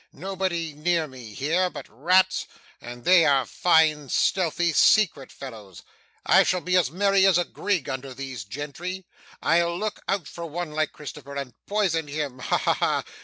[0.13, 2.47] Nobody near me here, but rats,
[2.81, 5.83] and they are fine stealthy secret fellows.
[6.25, 9.05] I shall be as merry as a grig among these gentry.
[9.43, 13.03] I'll look out for one like Christopher, and poison him ha, ha, ha!